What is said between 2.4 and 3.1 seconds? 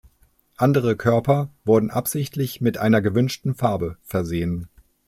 mit einer